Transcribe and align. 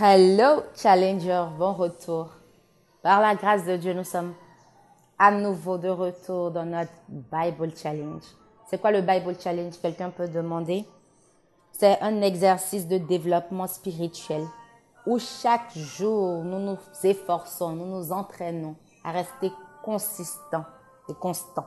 Hello 0.00 0.62
Challenger, 0.76 1.46
bon 1.58 1.72
retour. 1.72 2.28
Par 3.02 3.20
la 3.20 3.34
grâce 3.34 3.64
de 3.64 3.76
Dieu, 3.76 3.94
nous 3.94 4.04
sommes 4.04 4.32
à 5.18 5.32
nouveau 5.32 5.76
de 5.76 5.88
retour 5.88 6.52
dans 6.52 6.64
notre 6.64 6.92
Bible 7.08 7.72
Challenge. 7.76 8.22
C'est 8.68 8.80
quoi 8.80 8.92
le 8.92 9.00
Bible 9.00 9.34
Challenge 9.40 9.74
Quelqu'un 9.82 10.10
peut 10.10 10.28
demander? 10.28 10.84
C'est 11.72 12.00
un 12.00 12.22
exercice 12.22 12.86
de 12.86 12.98
développement 12.98 13.66
spirituel 13.66 14.44
où 15.04 15.18
chaque 15.18 15.76
jour 15.76 16.44
nous 16.44 16.60
nous 16.60 16.78
efforçons, 17.02 17.70
nous 17.70 17.86
nous 17.86 18.12
entraînons 18.12 18.76
à 19.02 19.10
rester 19.10 19.50
consistants 19.82 20.66
et 21.08 21.14
constants 21.14 21.66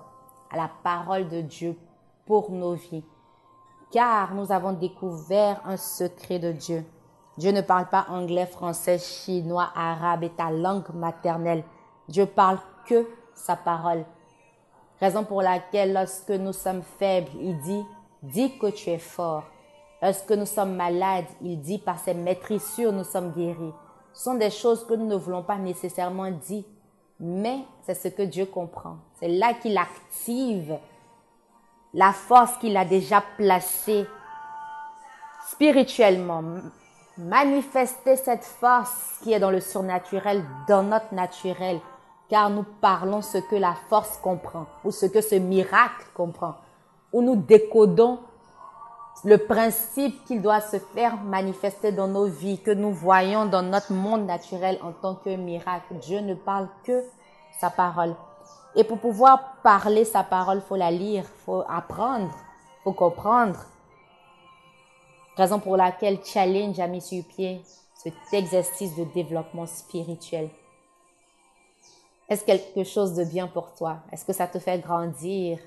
à 0.50 0.56
la 0.56 0.72
parole 0.86 1.28
de 1.28 1.42
Dieu 1.42 1.76
pour 2.26 2.50
nos 2.50 2.76
vies. 2.76 3.04
Car 3.92 4.34
nous 4.36 4.54
avons 4.54 4.72
découvert 4.72 5.60
un 5.66 5.76
secret 5.76 6.40
de 6.40 6.54
Dieu 6.54 6.86
Dieu 7.38 7.52
ne 7.52 7.62
parle 7.62 7.88
pas 7.88 8.06
anglais, 8.10 8.46
français, 8.46 9.00
chinois, 9.00 9.70
arabe 9.76 10.24
et 10.24 10.30
ta 10.30 10.52
langue 10.52 10.90
maternelle. 10.94 11.64
Dieu 12.08 12.26
parle 12.26 12.60
que 12.86 13.08
sa 13.34 13.56
parole. 13.56 14.06
Raison 15.00 15.24
pour 15.24 15.42
laquelle 15.42 15.94
lorsque 15.94 16.32
nous 16.32 16.54
sommes 16.54 16.84
faibles, 16.84 17.32
il 17.40 17.58
dit, 17.60 17.84
dis 18.22 18.58
que 18.60 18.68
tu 18.68 18.90
es 18.90 19.00
fort. 19.00 19.44
Lorsque 20.02 20.32
nous 20.32 20.46
sommes 20.46 20.76
malades, 20.76 21.26
il 21.42 21.60
dit, 21.60 21.78
par 21.78 22.00
ses 22.00 22.14
maîtrissures, 22.14 22.92
nous 22.92 23.04
sommes 23.04 23.32
guéris. 23.32 23.74
Ce 24.14 24.24
sont 24.24 24.36
des 24.36 24.50
choses 24.50 24.86
que 24.86 24.94
nous 24.94 25.08
ne 25.08 25.16
voulons 25.16 25.44
pas 25.44 25.58
nécessairement 25.58 26.30
dire, 26.30 26.64
mais 27.20 27.60
c'est 27.84 27.94
ce 27.94 28.10
que 28.10 28.24
Dieu 28.24 28.46
comprend. 28.46 28.98
C'est 29.20 29.28
là 29.28 29.54
qu'il 29.54 29.78
active 29.78 30.78
la 31.94 32.14
force 32.14 32.58
qu'il 32.58 32.76
a 32.78 32.86
déjà 32.86 33.24
placée 33.38 34.06
spirituellement, 35.50 36.44
manifester 37.22 38.16
cette 38.16 38.44
force 38.44 39.20
qui 39.22 39.34
est 39.34 39.40
dans 39.40 39.52
le 39.52 39.60
surnaturel, 39.60 40.44
dans 40.68 40.84
notre 40.84 41.14
naturel, 41.14 41.80
car 42.30 42.50
nous 42.50 42.66
parlons 42.82 43.22
ce 43.22 43.38
que 43.38 43.56
la 43.56 43.76
force 43.90 44.18
comprend, 44.18 44.66
ou 44.84 44.92
ce 44.92 45.06
que 45.06 45.22
ce 45.22 45.36
miracle 45.36 46.06
comprend, 46.16 46.56
où 47.14 47.22
nous 47.22 47.36
décodons 47.36 48.20
le 49.24 49.38
principe 49.38 50.26
qu'il 50.26 50.42
doit 50.42 50.62
se 50.62 50.78
faire 50.80 51.18
manifester 51.18 51.92
dans 51.92 52.08
nos 52.08 52.26
vies, 52.26 52.60
que 52.60 52.72
nous 52.72 52.92
voyons 52.92 53.46
dans 53.46 53.62
notre 53.62 53.94
monde 53.94 54.26
naturel 54.26 54.80
en 54.82 54.92
tant 54.92 55.16
que 55.16 55.36
miracle. 55.36 55.94
Dieu 56.02 56.22
ne 56.22 56.34
parle 56.34 56.70
que 56.84 57.04
sa 57.60 57.70
parole. 57.70 58.16
Et 58.76 58.84
pour 58.84 58.98
pouvoir 58.98 59.58
parler 59.62 60.06
sa 60.06 60.24
parole, 60.24 60.62
faut 60.62 60.78
la 60.78 60.90
lire, 60.90 61.26
faut 61.46 61.64
apprendre, 61.70 62.32
faut 62.84 62.94
comprendre, 62.94 63.60
Raison 65.42 65.60
pour 65.60 65.76
laquelle 65.76 66.24
Challenge 66.24 66.80
a 66.80 66.86
mis 66.86 67.02
sur 67.02 67.24
pied 67.24 67.64
cet 67.96 68.14
exercice 68.32 68.96
de 68.96 69.06
développement 69.06 69.66
spirituel. 69.66 70.52
Est-ce 72.30 72.46
quelque 72.46 72.84
chose 72.84 73.16
de 73.16 73.24
bien 73.24 73.48
pour 73.48 73.74
toi? 73.74 74.02
Est-ce 74.12 74.24
que 74.24 74.34
ça 74.34 74.46
te 74.46 74.60
fait 74.60 74.78
grandir? 74.78 75.58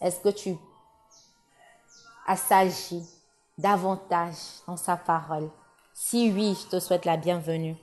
Est-ce 0.00 0.20
que 0.20 0.28
tu 0.28 0.56
assagis 2.28 3.04
davantage 3.58 4.36
dans 4.68 4.76
sa 4.76 4.96
parole? 4.96 5.50
Si 5.92 6.30
oui, 6.30 6.56
je 6.62 6.68
te 6.68 6.78
souhaite 6.78 7.06
la 7.06 7.16
bienvenue. 7.16 7.74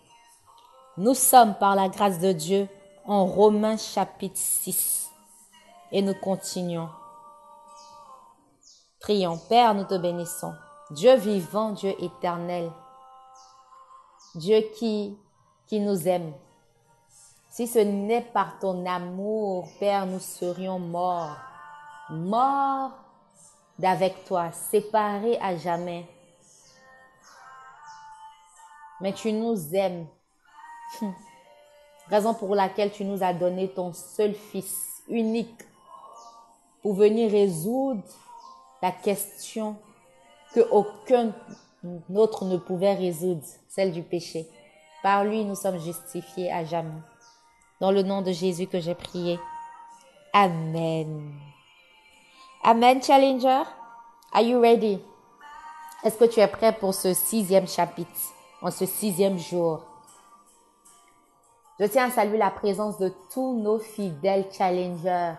Nous 0.96 1.16
sommes 1.16 1.56
par 1.56 1.76
la 1.76 1.90
grâce 1.90 2.20
de 2.20 2.32
Dieu 2.32 2.70
en 3.04 3.26
Romains 3.26 3.76
chapitre 3.76 4.40
6 4.40 5.10
et 5.92 6.02
nous 6.02 6.16
continuons. 6.16 6.88
Prions, 9.02 9.38
Père, 9.50 9.74
nous 9.76 9.84
te 9.84 9.98
bénissons. 9.98 10.54
Dieu 10.94 11.16
vivant, 11.16 11.72
Dieu 11.72 11.96
éternel, 11.98 12.72
Dieu 14.36 14.62
qui, 14.76 15.18
nous 15.72 16.08
aime. 16.08 16.32
Si 17.50 17.66
ce 17.66 17.80
n'est 17.80 18.22
par 18.22 18.60
ton 18.60 18.86
amour, 18.86 19.68
Père, 19.80 20.06
nous 20.06 20.20
serions 20.20 20.78
morts, 20.78 21.36
morts 22.12 22.92
d'avec 23.80 24.24
toi, 24.26 24.52
séparés 24.52 25.40
à 25.42 25.58
jamais. 25.58 26.06
Mais 29.02 29.14
tu 29.14 29.34
nous 29.34 29.74
aimes. 29.74 30.06
Raison 32.08 32.36
pour 32.36 32.54
laquelle 32.54 32.92
tu 32.92 33.04
nous 33.04 33.24
as 33.24 33.34
donné 33.34 33.68
ton 33.70 33.94
seul 33.94 34.36
Fils 34.36 35.02
unique 35.08 35.64
pour 36.84 36.94
venir 36.94 37.32
résoudre 37.32 38.04
la 38.80 38.92
question 38.92 39.76
que 40.54 40.62
aucun 40.72 41.34
autre 42.14 42.46
ne 42.46 42.58
pouvait 42.58 42.94
résoudre, 42.94 43.44
celle 43.68 43.92
du 43.92 44.04
péché. 44.04 44.48
Par 45.02 45.26
lui, 45.26 45.44
nous 45.44 45.56
sommes 45.56 45.80
justifiés 45.80 46.52
à 46.52 46.64
jamais. 46.64 47.02
Dans 47.82 47.92
le 47.92 48.04
nom 48.04 48.22
de 48.22 48.32
Jésus 48.32 48.68
que 48.68 48.80
j'ai 48.80 48.96
prié. 48.96 49.40
Amen. 50.32 51.34
Amen, 52.64 53.04
Challenger. 53.04 53.64
Are 54.32 54.42
you 54.42 54.62
ready? 54.62 55.00
Est-ce 56.04 56.18
que 56.18 56.26
tu 56.26 56.40
es 56.40 56.48
prêt 56.48 56.74
pour 56.74 56.94
ce 56.94 57.14
sixième 57.14 57.68
chapitre, 57.68 58.12
en 58.62 58.72
ce 58.72 58.86
sixième 58.86 59.38
jour? 59.38 59.84
Je 61.80 61.86
tiens 61.86 62.08
à 62.08 62.12
saluer 62.12 62.38
la 62.38 62.52
présence 62.52 62.98
de 63.00 63.12
tous 63.34 63.60
nos 63.60 63.80
fidèles 63.80 64.46
challengers, 64.52 65.34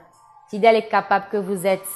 fidèles 0.50 0.76
et 0.76 0.88
capables 0.88 1.28
que 1.30 1.36
vous 1.36 1.66
êtes. 1.66 1.88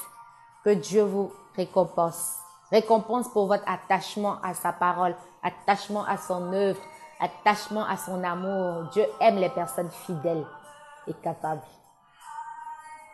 Que 0.64 0.70
Dieu 0.70 1.02
vous 1.02 1.32
récompense. 1.56 2.36
Récompense 2.70 3.28
pour 3.28 3.46
votre 3.46 3.64
attachement 3.66 4.36
à 4.42 4.52
sa 4.54 4.72
parole, 4.72 5.14
attachement 5.42 6.04
à 6.04 6.18
son 6.18 6.52
œuvre, 6.52 6.80
attachement 7.18 7.84
à 7.86 7.96
son 7.96 8.22
amour. 8.22 8.90
Dieu 8.92 9.04
aime 9.20 9.36
les 9.36 9.48
personnes 9.48 9.90
fidèles 9.90 10.46
et 11.06 11.14
capables. 11.14 11.62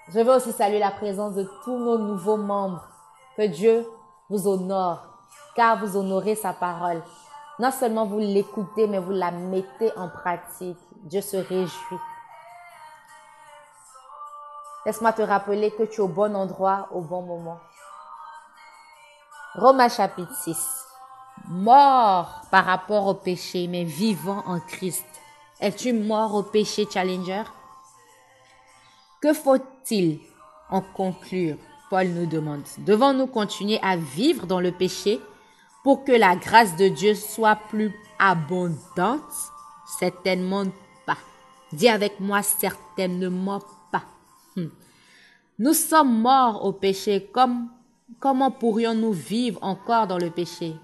Je 0.09 0.21
veux 0.21 0.35
aussi 0.35 0.53
saluer 0.53 0.81
la 0.81 0.91
présence 0.91 1.35
de 1.35 1.49
tous 1.65 1.79
nos 1.79 1.99
nouveaux 1.99 2.37
membres. 2.37 2.83
Que 3.37 3.47
Dieu 3.47 3.87
vous 4.29 4.47
honore, 4.49 5.05
car 5.55 5.79
vous 5.79 5.97
honorez 5.97 6.35
sa 6.35 6.53
parole. 6.53 7.03
Non 7.59 7.71
seulement 7.71 8.07
vous 8.07 8.19
l'écoutez, 8.19 8.87
mais 8.87 8.99
vous 8.99 9.13
la 9.13 9.31
mettez 9.31 9.97
en 9.97 10.09
pratique. 10.09 10.79
Dieu 11.05 11.21
se 11.21 11.37
réjouit. 11.37 11.99
Laisse-moi 14.85 15.13
te 15.13 15.23
rappeler 15.23 15.71
que 15.71 15.85
tu 15.85 15.97
es 15.97 16.01
au 16.01 16.09
bon 16.09 16.35
endroit, 16.37 16.89
au 16.93 17.01
bon 17.01 17.23
moment. 17.23 17.59
Romains 19.55 19.89
chapitre 19.89 20.35
6. 20.35 20.85
Mort 21.49 22.43
par 22.51 22.65
rapport 22.65 23.07
au 23.07 23.15
péché, 23.15 23.69
mais 23.69 23.85
vivant 23.85 24.43
en 24.47 24.59
Christ. 24.59 25.07
Es-tu 25.61 25.93
mort 25.93 26.35
au 26.35 26.43
péché, 26.43 26.89
Challenger? 26.93 27.45
Que 29.21 29.33
faut-il 29.33 30.19
en 30.71 30.81
conclure? 30.81 31.57
Paul 31.89 32.09
nous 32.09 32.27
demande. 32.27 32.65
Devons-nous 32.79 33.29
continuer 33.29 33.79
à 33.81 33.97
vivre 33.97 34.47
dans 34.47 34.59
le 34.59 34.73
péché 34.73 35.21
pour 35.85 36.03
que 36.03 36.11
la 36.11 36.35
grâce 36.35 36.75
de 36.77 36.89
Dieu 36.89 37.15
soit 37.15 37.57
plus 37.69 37.95
abondante? 38.19 39.23
Certainement 40.01 40.65
pas. 41.07 41.19
Dis 41.73 41.89
avec 41.89 42.19
moi 42.19 42.43
certainement 42.43 43.61
pas. 43.93 44.03
Hmm. 44.57 44.71
Nous 45.61 45.75
sommes 45.75 46.23
morts 46.23 46.65
au 46.65 46.73
péché 46.73 47.31
comme 47.33 47.69
Comment 48.21 48.51
pourrions-nous 48.51 49.13
vivre 49.13 49.59
encore 49.63 50.07
dans 50.07 50.19
le 50.19 50.31
péché? 50.31 50.77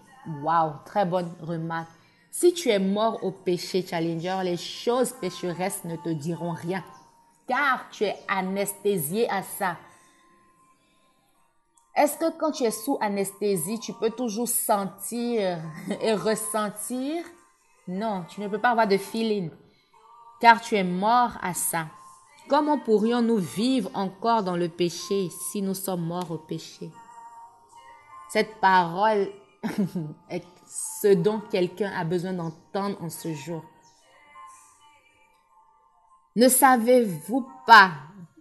Wow, 0.43 0.73
très 0.87 1.05
bonne 1.05 1.31
remarque. 1.43 1.91
Si 2.31 2.55
tu 2.55 2.71
es 2.71 2.79
mort 2.79 3.23
au 3.23 3.31
péché, 3.31 3.85
Challenger, 3.87 4.39
les 4.43 4.57
choses 4.57 5.13
pécheresses 5.13 5.85
ne 5.85 5.97
te 5.97 6.09
diront 6.09 6.53
rien, 6.53 6.83
car 7.47 7.89
tu 7.91 8.05
es 8.05 8.17
anesthésié 8.29 9.29
à 9.31 9.43
ça. 9.43 9.77
Est-ce 11.95 12.17
que 12.17 12.39
quand 12.39 12.53
tu 12.53 12.65
es 12.65 12.71
sous 12.71 12.97
anesthésie, 13.01 13.81
tu 13.81 13.93
peux 13.93 14.11
toujours 14.11 14.49
sentir 14.49 15.59
et 16.01 16.15
ressentir? 16.15 17.23
Non, 17.87 18.25
tu 18.29 18.41
ne 18.41 18.49
peux 18.49 18.61
pas 18.61 18.71
avoir 18.71 18.89
de 18.89 18.97
feeling, 18.97 19.51
car 20.41 20.61
tu 20.61 20.77
es 20.77 20.85
mort 20.85 21.33
à 21.43 21.53
ça. 21.53 21.87
Comment 22.49 22.79
pourrions-nous 22.79 23.37
vivre 23.37 23.91
encore 23.95 24.43
dans 24.43 24.57
le 24.57 24.69
péché 24.69 25.29
si 25.51 25.61
nous 25.61 25.75
sommes 25.75 26.07
morts 26.07 26.31
au 26.31 26.39
péché? 26.39 26.91
Cette 28.33 28.61
parole 28.61 29.29
est 30.31 30.45
ce 30.67 31.15
dont 31.15 31.41
quelqu'un 31.51 31.91
a 31.93 32.05
besoin 32.05 32.33
d'entendre 32.33 33.03
en 33.03 33.11
ce 33.11 33.35
jour. 33.35 33.65
Ne 36.37 36.49
savez-vous 36.49 37.47
pas 37.67 37.91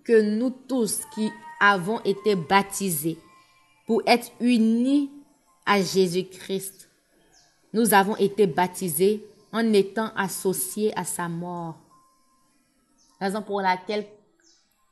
que 0.03 0.21
nous 0.21 0.51
tous 0.51 1.01
qui 1.13 1.31
avons 1.59 1.99
été 2.01 2.35
baptisés 2.35 3.17
pour 3.87 4.03
être 4.05 4.31
unis 4.39 5.11
à 5.65 5.81
Jésus-Christ, 5.81 6.89
nous 7.73 7.93
avons 7.93 8.15
été 8.17 8.45
baptisés 8.47 9.23
en 9.51 9.73
étant 9.73 10.11
associés 10.15 10.97
à 10.97 11.03
sa 11.03 11.27
mort? 11.27 11.77
Raison 13.19 13.41
pour 13.41 13.61
laquelle 13.61 14.05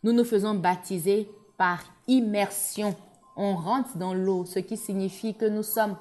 nous 0.03 0.11
nous 0.11 0.23
faisons 0.23 0.55
baptiser 0.55 1.29
par 1.57 1.83
immersion 2.07 2.95
on 3.37 3.55
rentre 3.55 3.95
dans 3.97 4.13
l'eau, 4.13 4.45
ce 4.45 4.59
qui 4.59 4.75
signifie 4.75 5.35
que 5.35 5.45
nous 5.45 5.63
sommes 5.63 5.95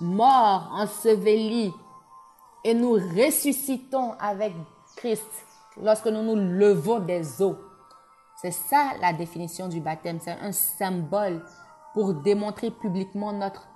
morts, 0.00 0.68
ensevelis 0.72 1.72
et 2.64 2.74
nous 2.74 2.92
ressuscitons 2.92 4.12
avec 4.20 4.52
Christ 4.96 5.26
lorsque 5.82 6.06
nous 6.06 6.22
nous 6.22 6.36
levons 6.36 7.00
des 7.00 7.42
eaux. 7.42 7.56
C'est 8.40 8.52
ça 8.52 8.92
la 9.00 9.14
définition 9.14 9.68
du 9.68 9.80
baptême. 9.80 10.18
C'est 10.20 10.32
un 10.32 10.52
symbole 10.52 11.42
pour 11.94 12.12
démontrer 12.12 12.70
publiquement 12.70 13.32
notre 13.32 13.66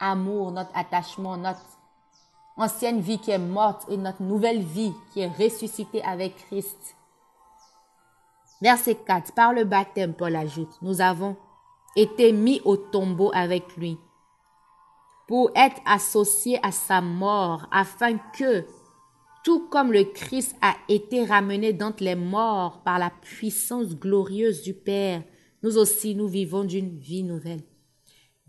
amour, 0.00 0.50
notre 0.50 0.76
attachement, 0.76 1.36
notre 1.36 1.62
ancienne 2.56 3.00
vie 3.00 3.20
qui 3.20 3.30
est 3.30 3.38
morte 3.38 3.84
et 3.88 3.96
notre 3.96 4.22
nouvelle 4.22 4.62
vie 4.62 4.92
qui 5.12 5.20
est 5.20 5.28
ressuscitée 5.28 6.02
avec 6.02 6.36
Christ. 6.46 6.96
Verset 8.60 8.96
4. 8.96 9.32
Par 9.32 9.52
le 9.52 9.62
baptême, 9.62 10.14
Paul 10.14 10.34
ajoute, 10.34 10.76
nous 10.82 11.00
avons 11.00 11.36
été 11.96 12.32
mis 12.32 12.60
au 12.64 12.76
tombeau 12.76 13.30
avec 13.34 13.76
lui 13.76 13.98
pour 15.26 15.50
être 15.54 15.80
associés 15.84 16.58
à 16.62 16.72
sa 16.72 17.00
mort 17.00 17.66
afin 17.70 18.16
que, 18.16 18.64
tout 19.44 19.68
comme 19.68 19.92
le 19.92 20.04
Christ 20.04 20.56
a 20.62 20.74
été 20.88 21.24
ramené 21.24 21.72
d'entre 21.72 22.02
les 22.02 22.14
morts 22.14 22.82
par 22.82 22.98
la 22.98 23.10
puissance 23.10 23.94
glorieuse 23.94 24.62
du 24.62 24.74
Père, 24.74 25.22
nous 25.62 25.76
aussi 25.76 26.14
nous 26.14 26.28
vivons 26.28 26.64
d'une 26.64 26.98
vie 26.98 27.22
nouvelle. 27.22 27.62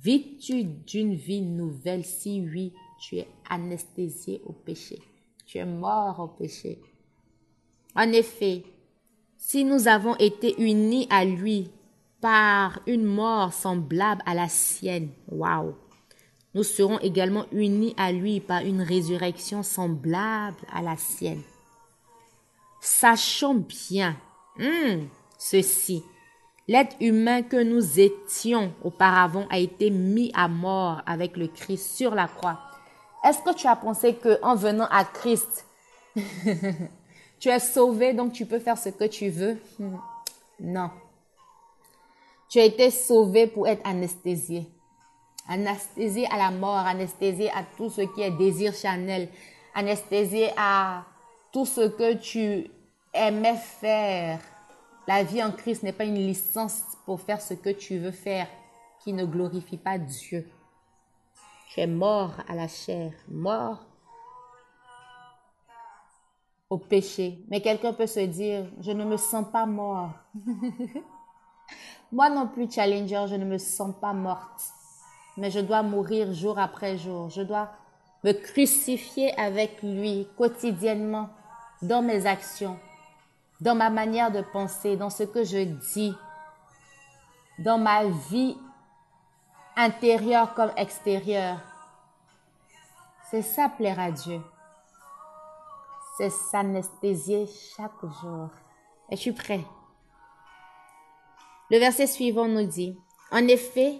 Vis-tu 0.02 0.64
d'une 0.64 1.16
vie 1.16 1.42
nouvelle? 1.42 2.06
Si 2.06 2.42
oui, 2.42 2.74
tu 3.02 3.18
es 3.18 3.28
anesthésié 3.50 4.42
au 4.46 4.54
péché. 4.54 5.00
Tu 5.46 5.58
es 5.58 5.66
mort 5.66 6.20
au 6.20 6.28
péché. 6.28 6.80
En 7.96 8.12
effet, 8.14 8.64
si 9.38 9.66
nous 9.66 9.88
avons 9.88 10.16
été 10.16 10.56
unis 10.62 11.08
à 11.10 11.26
lui 11.26 11.70
par 12.22 12.80
une 12.88 13.06
mort 13.06 13.54
semblable 13.54 14.22
à 14.26 14.34
la 14.34 14.50
sienne, 14.50 15.10
waouh, 15.30 15.76
nous 16.54 16.64
serons 16.64 17.00
également 17.00 17.46
unis 17.52 17.94
à 17.98 18.12
lui 18.12 18.40
par 18.40 18.62
une 18.62 18.82
résurrection 18.82 19.64
semblable 19.64 20.58
à 20.74 20.82
la 20.82 20.98
sienne. 20.98 21.42
Sachons 22.82 23.66
bien 23.68 24.16
hmm, 24.58 25.06
ceci. 25.38 26.04
L'être 26.68 26.96
humain 27.00 27.42
que 27.42 27.62
nous 27.62 28.00
étions 28.00 28.74
auparavant 28.84 29.48
a 29.50 29.58
été 29.58 29.90
mis 29.90 30.32
à 30.36 30.48
mort 30.48 31.02
avec 31.06 31.36
le 31.36 31.48
Christ 31.48 31.96
sur 31.96 32.14
la 32.14 32.28
croix. 32.28 32.60
Est-ce 33.24 33.40
que 33.40 33.54
tu 33.56 33.68
as 33.68 33.76
pensé 33.76 34.16
que 34.16 34.40
en 34.44 34.56
venant 34.56 34.88
à 34.92 35.04
Christ, 35.04 35.66
tu 37.40 37.50
es 37.50 37.60
sauvé 37.60 38.14
donc 38.14 38.34
tu 38.34 38.46
peux 38.46 38.60
faire 38.60 38.78
ce 38.78 38.90
que 38.90 39.06
tu 39.06 39.30
veux? 39.30 39.58
Non. 40.62 40.90
Tu 42.50 42.60
as 42.60 42.66
été 42.66 42.90
sauvé 42.90 43.46
pour 43.46 43.68
être 43.68 43.86
anesthésié. 43.88 44.68
Anesthésié 45.48 46.28
à 46.32 46.38
la 46.38 46.50
mort, 46.50 46.78
anesthésié 46.78 47.52
à 47.52 47.64
tout 47.78 47.92
ce 47.92 48.02
qui 48.02 48.22
est 48.22 48.32
désir 48.32 48.74
chanel, 48.74 49.30
anesthésié 49.76 50.50
à 50.58 51.06
tout 51.52 51.66
ce 51.66 51.82
que 51.82 52.16
tu 52.16 52.70
aimais 53.14 53.56
faire. 53.56 54.40
La 55.08 55.24
vie 55.24 55.44
en 55.44 55.52
Christ 55.52 55.84
n'est 55.84 55.94
pas 55.94 56.06
une 56.06 56.16
licence 56.16 56.82
pour 57.06 57.22
faire 57.22 57.40
ce 57.40 57.54
que 57.54 57.70
tu 57.70 58.00
veux 58.00 58.12
faire 58.12 58.48
qui 59.04 59.14
ne 59.14 59.26
glorifie 59.26 59.78
pas 59.78 60.00
Dieu. 60.00 60.48
Tu 61.70 61.82
es 61.82 61.88
mort 61.88 62.34
à 62.48 62.56
la 62.56 62.68
chair, 62.68 63.12
mort 63.30 63.86
au 66.68 66.80
péché. 66.80 67.44
Mais 67.48 67.62
quelqu'un 67.62 67.94
peut 67.94 68.08
se 68.08 68.20
dire, 68.22 68.66
je 68.82 68.92
ne 68.92 69.06
me 69.06 69.18
sens 69.18 69.46
pas 69.52 69.68
mort. 69.68 70.14
Moi 72.12 72.30
non 72.30 72.48
plus, 72.48 72.72
Challenger, 72.72 73.26
je 73.28 73.36
ne 73.36 73.46
me 73.46 73.58
sens 73.58 73.94
pas 74.02 74.14
morte. 74.14 74.62
Mais 75.38 75.52
je 75.52 75.60
dois 75.60 75.84
mourir 75.84 76.34
jour 76.34 76.58
après 76.58 76.98
jour. 76.98 77.30
Je 77.30 77.42
dois 77.42 77.70
me 78.24 78.34
crucifier 78.34 79.38
avec 79.40 79.82
lui 79.84 80.28
quotidiennement 80.38 81.30
dans 81.82 82.02
mes 82.02 82.26
actions, 82.26 82.78
dans 83.62 83.76
ma 83.76 83.90
manière 83.90 84.32
de 84.32 84.42
penser, 84.42 84.98
dans 84.98 85.10
ce 85.10 85.24
que 85.24 85.44
je 85.44 85.64
dis, 85.94 86.14
dans 87.60 87.78
ma 87.78 88.06
vie 88.06 88.58
intérieur 89.78 90.54
comme 90.56 90.72
extérieur. 90.76 91.60
C'est 93.30 93.44
ça 93.44 93.70
plaire 93.70 94.00
à 94.00 94.12
Dieu. 94.12 94.42
C'est 96.18 96.32
s'anesthésier 96.32 97.48
chaque 97.48 98.02
jour. 98.22 98.50
Es-tu 99.10 99.32
prêt? 99.32 99.64
Le 101.72 101.78
verset 101.78 102.08
suivant 102.08 102.48
nous 102.48 102.66
dit, 102.66 102.96
en 103.32 103.48
effet, 103.48 104.00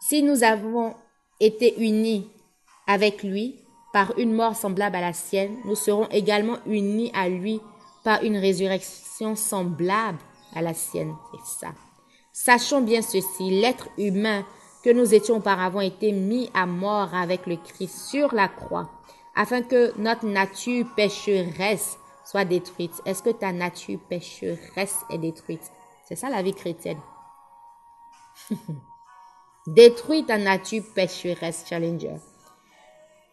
si 0.00 0.22
nous 0.22 0.42
avons 0.42 0.94
été 1.40 1.80
unis 1.82 2.28
avec 2.86 3.22
lui 3.22 3.56
par 3.92 4.18
une 4.18 4.34
mort 4.34 4.56
semblable 4.56 4.96
à 4.96 5.00
la 5.00 5.12
sienne, 5.12 5.56
nous 5.64 5.74
serons 5.74 6.06
également 6.10 6.58
unis 6.66 7.10
à 7.14 7.28
lui 7.28 7.60
par 8.04 8.22
une 8.22 8.36
résurrection 8.36 9.34
semblable 9.36 10.18
à 10.54 10.60
la 10.60 10.74
sienne. 10.74 11.14
C'est 11.32 11.66
ça. 11.66 11.72
Sachons 12.32 12.80
bien 12.80 13.02
ceci, 13.02 13.50
l'être 13.50 13.88
humain 13.96 14.44
que 14.82 14.90
nous 14.90 15.14
étions 15.14 15.36
auparavant 15.36 15.80
été 15.80 16.12
mis 16.12 16.50
à 16.54 16.66
mort 16.66 17.14
avec 17.14 17.46
le 17.46 17.56
Christ 17.56 18.10
sur 18.10 18.34
la 18.34 18.48
croix, 18.48 18.90
afin 19.34 19.62
que 19.62 19.92
notre 19.98 20.26
nature 20.26 20.86
pécheresse 20.96 21.98
soit 22.24 22.44
détruite. 22.44 23.00
Est-ce 23.04 23.22
que 23.22 23.30
ta 23.30 23.52
nature 23.52 24.00
pécheresse 24.08 25.04
est 25.10 25.18
détruite? 25.18 25.72
C'est 26.04 26.16
ça 26.16 26.30
la 26.30 26.42
vie 26.42 26.54
chrétienne. 26.54 27.00
Détruis 29.66 30.24
ta 30.24 30.38
nature 30.38 30.82
pécheresse, 30.94 31.64
Challenger. 31.68 32.16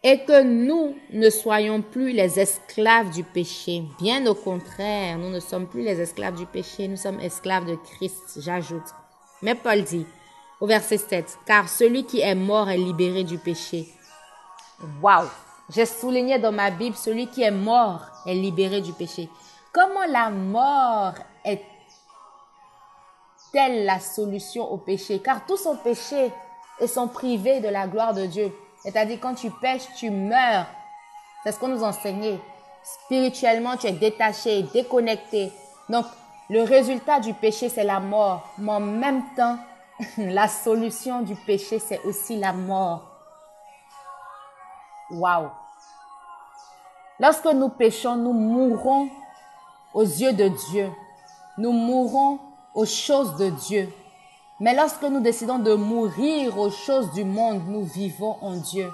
Et 0.02 0.24
que 0.24 0.42
nous 0.42 0.96
ne 1.12 1.28
soyons 1.28 1.82
plus 1.82 2.12
les 2.12 2.38
esclaves 2.38 3.10
du 3.10 3.24
péché. 3.24 3.82
Bien 3.98 4.24
au 4.26 4.34
contraire, 4.34 5.18
nous 5.18 5.28
ne 5.28 5.40
sommes 5.40 5.66
plus 5.66 5.82
les 5.82 6.00
esclaves 6.00 6.36
du 6.36 6.46
péché, 6.46 6.88
nous 6.88 6.96
sommes 6.96 7.20
esclaves 7.20 7.66
de 7.66 7.74
Christ, 7.74 8.38
j'ajoute. 8.40 8.94
Mais 9.42 9.54
Paul 9.54 9.82
dit 9.82 10.06
au 10.60 10.66
verset 10.66 10.98
7, 10.98 11.38
car 11.46 11.68
celui 11.68 12.04
qui 12.04 12.20
est 12.20 12.34
mort 12.34 12.70
est 12.70 12.76
libéré 12.76 13.24
du 13.24 13.38
péché. 13.38 13.88
Waouh! 15.02 15.28
J'ai 15.72 15.86
souligné 15.86 16.40
dans 16.40 16.50
ma 16.50 16.70
Bible, 16.70 16.96
celui 16.96 17.28
qui 17.28 17.42
est 17.42 17.52
mort 17.52 18.00
est 18.26 18.34
libéré 18.34 18.80
du 18.80 18.92
péché. 18.92 19.28
Comment 19.72 20.04
la 20.08 20.30
mort 20.30 21.14
est-elle 21.44 23.84
la 23.84 24.00
solution 24.00 24.68
au 24.72 24.78
péché? 24.78 25.20
Car 25.20 25.46
tous 25.46 25.58
sont 25.58 25.76
péchés 25.76 26.32
et 26.80 26.88
sont 26.88 27.06
privés 27.06 27.60
de 27.60 27.68
la 27.68 27.86
gloire 27.86 28.14
de 28.14 28.26
Dieu. 28.26 28.52
C'est-à-dire 28.82 29.18
quand 29.20 29.34
tu 29.34 29.48
pêches, 29.50 29.86
tu 29.96 30.10
meurs. 30.10 30.66
C'est 31.44 31.52
ce 31.52 31.60
qu'on 31.60 31.68
nous 31.68 31.84
enseignait. 31.84 32.40
Spirituellement, 32.82 33.76
tu 33.76 33.86
es 33.86 33.92
détaché, 33.92 34.64
déconnecté. 34.74 35.52
Donc, 35.88 36.06
le 36.48 36.62
résultat 36.62 37.20
du 37.20 37.32
péché, 37.32 37.68
c'est 37.68 37.84
la 37.84 38.00
mort. 38.00 38.48
Mais 38.58 38.72
en 38.72 38.80
même 38.80 39.22
temps, 39.36 39.56
la 40.18 40.48
solution 40.48 41.22
du 41.22 41.36
péché, 41.36 41.78
c'est 41.78 42.00
aussi 42.04 42.36
la 42.36 42.52
mort. 42.52 43.09
Waouh! 45.10 45.50
Lorsque 47.18 47.46
nous 47.46 47.68
péchons, 47.68 48.16
nous 48.16 48.32
mourrons 48.32 49.08
aux 49.92 50.02
yeux 50.02 50.32
de 50.32 50.48
Dieu. 50.70 50.90
Nous 51.58 51.72
mourrons 51.72 52.38
aux 52.74 52.86
choses 52.86 53.36
de 53.36 53.50
Dieu. 53.50 53.92
Mais 54.60 54.74
lorsque 54.74 55.02
nous 55.02 55.20
décidons 55.20 55.58
de 55.58 55.74
mourir 55.74 56.58
aux 56.58 56.70
choses 56.70 57.12
du 57.12 57.24
monde, 57.24 57.62
nous 57.66 57.84
vivons 57.84 58.36
en 58.42 58.56
Dieu. 58.56 58.92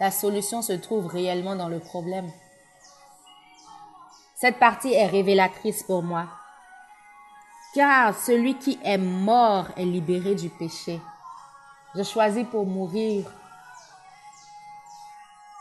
La 0.00 0.10
solution 0.10 0.62
se 0.62 0.72
trouve 0.72 1.06
réellement 1.06 1.54
dans 1.54 1.68
le 1.68 1.78
problème. 1.78 2.30
Cette 4.34 4.58
partie 4.58 4.94
est 4.94 5.06
révélatrice 5.06 5.82
pour 5.82 6.02
moi. 6.02 6.26
Car 7.74 8.16
celui 8.18 8.56
qui 8.56 8.78
est 8.82 8.98
mort 8.98 9.66
est 9.76 9.84
libéré 9.84 10.34
du 10.34 10.48
péché. 10.48 11.00
Je 11.94 12.02
choisis 12.02 12.46
pour 12.50 12.64
mourir, 12.66 13.30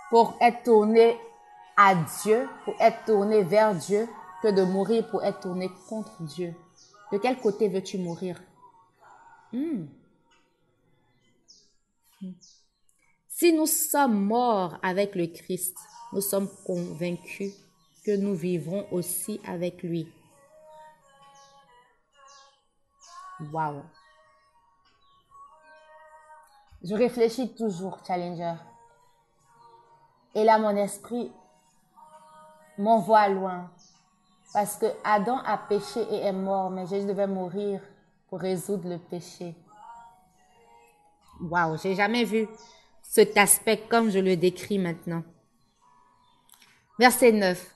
pour 0.09 0.37
être 0.41 0.63
tourné 0.63 1.17
à 1.77 1.95
Dieu, 1.95 2.47
pour 2.65 2.73
être 2.79 3.05
tourné 3.05 3.43
vers 3.43 3.75
Dieu, 3.75 4.07
que 4.41 4.47
de 4.49 4.63
mourir 4.63 5.07
pour 5.09 5.23
être 5.23 5.41
tourné 5.41 5.69
contre 5.87 6.21
Dieu. 6.23 6.53
De 7.11 7.17
quel 7.17 7.37
côté 7.37 7.67
veux-tu 7.69 7.97
mourir? 7.97 8.41
Hmm. 9.51 9.85
Si 13.27 13.53
nous 13.53 13.65
sommes 13.65 14.25
morts 14.25 14.77
avec 14.81 15.15
le 15.15 15.27
Christ, 15.27 15.77
nous 16.11 16.21
sommes 16.21 16.49
convaincus 16.65 17.53
que 18.05 18.15
nous 18.15 18.35
vivrons 18.35 18.85
aussi 18.91 19.39
avec 19.45 19.81
lui. 19.83 20.11
Wow. 23.53 23.83
Je 26.83 26.93
réfléchis 26.95 27.53
toujours, 27.55 27.99
Challenger. 28.05 28.55
Et 30.35 30.43
là, 30.43 30.57
mon 30.59 30.75
esprit 30.75 31.31
m'envoie 32.77 33.29
loin. 33.29 33.69
Parce 34.53 34.77
que 34.77 34.87
Adam 35.03 35.37
a 35.45 35.57
péché 35.57 36.01
et 36.11 36.17
est 36.17 36.33
mort, 36.33 36.69
mais 36.69 36.87
Jésus 36.87 37.07
devait 37.07 37.27
mourir 37.27 37.81
pour 38.29 38.39
résoudre 38.39 38.89
le 38.89 38.97
péché. 38.97 39.55
Waouh, 41.41 41.77
j'ai 41.77 41.95
jamais 41.95 42.23
vu 42.23 42.47
cet 43.01 43.37
aspect 43.37 43.83
comme 43.89 44.09
je 44.09 44.19
le 44.19 44.35
décris 44.35 44.79
maintenant. 44.79 45.23
Verset 46.97 47.31
9. 47.31 47.75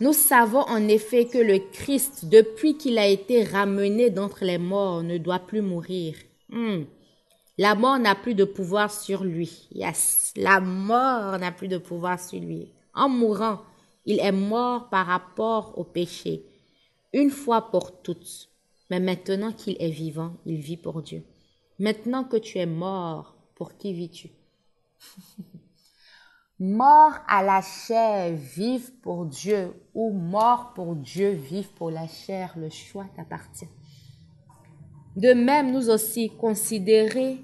Nous 0.00 0.12
savons 0.14 0.62
en 0.62 0.88
effet 0.88 1.26
que 1.26 1.38
le 1.38 1.58
Christ, 1.58 2.24
depuis 2.24 2.76
qu'il 2.78 2.98
a 2.98 3.06
été 3.06 3.44
ramené 3.44 4.10
d'entre 4.10 4.44
les 4.44 4.58
morts, 4.58 5.02
ne 5.02 5.18
doit 5.18 5.38
plus 5.38 5.60
mourir. 5.60 6.14
Hmm. 6.48 6.84
La 7.60 7.74
mort 7.74 7.98
n'a 7.98 8.14
plus 8.14 8.34
de 8.34 8.44
pouvoir 8.44 8.90
sur 8.90 9.22
lui. 9.22 9.68
Yes, 9.72 10.32
la 10.34 10.60
mort 10.60 11.38
n'a 11.38 11.52
plus 11.52 11.68
de 11.68 11.76
pouvoir 11.76 12.18
sur 12.18 12.40
lui. 12.40 12.72
En 12.94 13.10
mourant, 13.10 13.60
il 14.06 14.18
est 14.18 14.32
mort 14.32 14.88
par 14.88 15.04
rapport 15.04 15.76
au 15.76 15.84
péché, 15.84 16.46
une 17.12 17.28
fois 17.28 17.70
pour 17.70 18.00
toutes. 18.00 18.48
Mais 18.88 18.98
maintenant 18.98 19.52
qu'il 19.52 19.76
est 19.78 19.90
vivant, 19.90 20.38
il 20.46 20.56
vit 20.56 20.78
pour 20.78 21.02
Dieu. 21.02 21.22
Maintenant 21.78 22.24
que 22.24 22.38
tu 22.38 22.56
es 22.56 22.64
mort, 22.64 23.36
pour 23.54 23.76
qui 23.76 23.92
vis-tu? 23.92 24.30
Mort 26.58 27.12
à 27.28 27.42
la 27.42 27.60
chair, 27.60 28.34
vive 28.36 28.90
pour 29.02 29.26
Dieu, 29.26 29.74
ou 29.92 30.12
mort 30.12 30.72
pour 30.74 30.96
Dieu, 30.96 31.32
vive 31.32 31.68
pour 31.74 31.90
la 31.90 32.06
chair, 32.06 32.54
le 32.56 32.70
choix 32.70 33.06
t'appartient. 33.14 33.68
De 35.16 35.34
même, 35.34 35.72
nous 35.72 35.90
aussi, 35.90 36.30
considérez, 36.36 37.42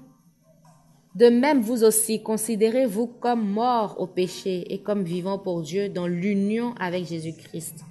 de 1.17 1.29
même, 1.29 1.61
vous 1.61 1.83
aussi, 1.83 2.21
considérez-vous 2.21 3.07
comme 3.07 3.43
morts 3.43 3.95
au 3.99 4.05
péché 4.05 4.71
et 4.71 4.83
comme 4.83 5.01
vivants 5.01 5.39
pour 5.39 5.63
Dieu 5.63 5.89
dans 5.89 6.05
l'union 6.05 6.75
avec 6.79 7.07
Jésus-Christ. 7.07 7.83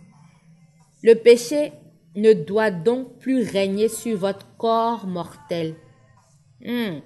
Le 1.03 1.15
péché 1.15 1.73
ne 2.15 2.33
doit 2.35 2.71
donc 2.71 3.19
plus 3.19 3.43
régner 3.43 3.89
sur 3.89 4.17
votre 4.17 4.47
corps 4.59 5.09
mortel. 5.09 5.75
Hmm. 6.65 7.01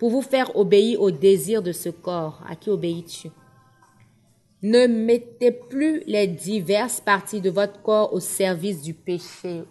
Pour 0.00 0.10
vous 0.10 0.22
faire 0.22 0.56
obéir 0.56 1.00
au 1.00 1.12
désir 1.12 1.62
de 1.62 1.70
ce 1.70 1.88
corps, 1.88 2.42
à 2.48 2.56
qui 2.56 2.70
obéis-tu? 2.70 3.28
Ne 4.60 4.88
mettez 4.88 5.52
plus 5.52 6.02
les 6.08 6.26
diverses 6.26 7.00
parties 7.00 7.40
de 7.40 7.50
votre 7.50 7.80
corps 7.80 8.12
au 8.12 8.18
service 8.18 8.82
du 8.82 8.92
péché. 8.92 9.62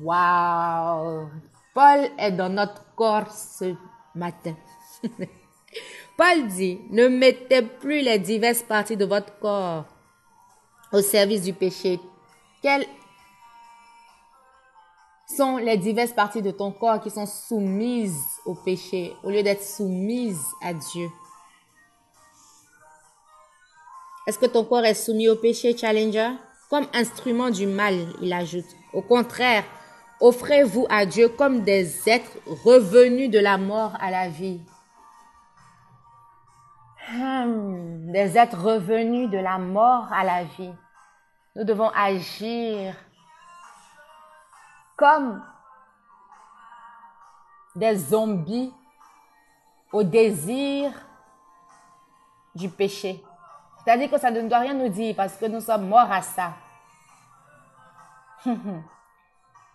Waouh 0.00 1.28
Paul 1.74 2.08
est 2.18 2.32
dans 2.32 2.48
notre 2.48 2.86
corps 2.94 3.30
ce 3.30 3.74
matin. 4.14 4.56
Paul 6.16 6.48
dit, 6.48 6.80
ne 6.90 7.08
mettez 7.08 7.62
plus 7.62 8.02
les 8.02 8.18
diverses 8.18 8.62
parties 8.62 8.96
de 8.96 9.04
votre 9.04 9.38
corps 9.38 9.84
au 10.92 11.00
service 11.00 11.42
du 11.42 11.52
péché. 11.52 12.00
Quelles 12.62 12.86
sont 15.36 15.56
les 15.56 15.76
diverses 15.76 16.12
parties 16.12 16.42
de 16.42 16.50
ton 16.50 16.72
corps 16.72 17.00
qui 17.00 17.10
sont 17.10 17.26
soumises 17.26 18.26
au 18.44 18.54
péché 18.54 19.14
au 19.22 19.30
lieu 19.30 19.42
d'être 19.42 19.62
soumises 19.62 20.44
à 20.62 20.74
Dieu? 20.74 21.08
Est-ce 24.26 24.38
que 24.38 24.46
ton 24.46 24.64
corps 24.64 24.84
est 24.84 24.94
soumis 24.94 25.28
au 25.28 25.36
péché, 25.36 25.76
Challenger? 25.76 26.30
Comme 26.68 26.86
instrument 26.92 27.50
du 27.50 27.66
mal, 27.66 27.94
il 28.20 28.32
ajoute. 28.32 28.66
Au 28.92 29.02
contraire, 29.02 29.64
offrez-vous 30.20 30.86
à 30.88 31.06
Dieu 31.06 31.28
comme 31.28 31.62
des 31.62 32.08
êtres 32.08 32.36
revenus 32.46 33.30
de 33.30 33.38
la 33.38 33.58
mort 33.58 33.96
à 34.00 34.10
la 34.10 34.28
vie. 34.28 34.60
Hmm, 37.12 38.12
des 38.12 38.38
êtres 38.38 38.56
revenus 38.56 39.28
de 39.30 39.38
la 39.38 39.58
mort 39.58 40.12
à 40.12 40.22
la 40.22 40.44
vie. 40.44 40.72
Nous 41.56 41.64
devons 41.64 41.90
agir 41.90 42.94
comme 44.96 45.42
des 47.74 47.96
zombies 47.96 48.72
au 49.92 50.04
désir 50.04 50.92
du 52.54 52.68
péché. 52.68 53.24
C'est-à-dire 53.82 54.08
que 54.08 54.18
ça 54.18 54.30
ne 54.30 54.48
doit 54.48 54.58
rien 54.58 54.74
nous 54.74 54.88
dire 54.88 55.16
parce 55.16 55.36
que 55.36 55.46
nous 55.46 55.60
sommes 55.60 55.88
morts 55.88 56.12
à 56.12 56.22
ça. 56.22 56.52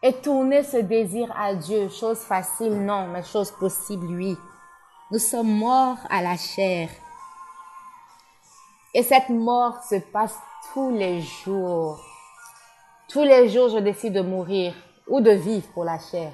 Et 0.02 0.14
tourner 0.22 0.64
ce 0.64 0.78
désir 0.78 1.34
à 1.38 1.54
Dieu, 1.54 1.90
chose 1.90 2.20
facile, 2.20 2.86
non, 2.86 3.08
mais 3.08 3.24
chose 3.24 3.52
possible, 3.52 4.06
oui. 4.06 4.38
Nous 5.12 5.20
sommes 5.20 5.52
morts 5.58 5.98
à 6.10 6.22
la 6.22 6.38
chair. 6.38 6.90
Et 8.96 9.04
cette 9.04 9.28
mort 9.28 9.84
se 9.84 9.96
passe 9.96 10.38
tous 10.74 10.90
les 10.90 11.22
jours. 11.22 12.00
Tous 13.10 13.24
les 13.24 13.50
jours, 13.50 13.68
je 13.68 13.80
décide 13.80 14.14
de 14.14 14.22
mourir 14.22 14.74
ou 15.06 15.20
de 15.20 15.32
vivre 15.32 15.68
pour 15.74 15.84
la 15.84 16.00
chair. 16.00 16.32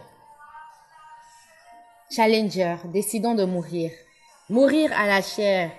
Challenger, 2.12 2.76
décidons 2.86 3.34
de 3.34 3.46
mourir. 3.46 3.90
Mourir 4.48 4.92
à 4.96 5.08
la 5.08 5.24
chair. 5.24 5.72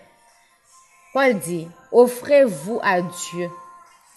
Paul 1.14 1.38
dit, 1.38 1.68
offrez-vous 1.92 2.80
à 2.82 3.00
Dieu 3.00 3.48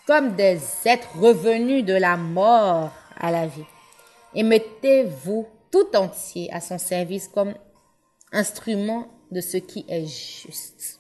comme 0.08 0.36
des 0.36 0.60
êtres 0.86 1.20
revenus 1.20 1.86
de 1.86 1.94
la 1.94 2.18
mort 2.18 2.90
à 3.16 3.30
la 3.30 3.46
vie 3.46 3.66
et 4.34 4.42
mettez-vous 4.42 5.48
tout 5.72 5.96
entier 5.96 6.52
à 6.52 6.62
son 6.62 6.80
service 6.80 7.28
comme 7.28 7.54
instrument 8.32 9.08
de 9.30 9.42
ce 9.42 9.58
qui 9.58 9.86
est 9.88 10.08
juste. 10.08 11.00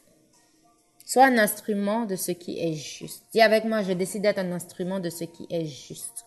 Sois 1.06 1.26
un 1.26 1.38
instrument 1.38 2.06
de 2.06 2.16
ce 2.16 2.32
qui 2.32 2.60
est 2.60 2.74
juste. 2.74 3.26
Dis 3.32 3.42
avec 3.42 3.64
moi, 3.64 3.84
je 3.84 3.94
décide 3.94 4.24
d'être 4.24 4.40
un 4.40 4.52
instrument 4.52 5.00
de 5.00 5.12
ce 5.12 5.24
qui 5.24 5.46
est 5.52 5.66
juste. 5.66 6.26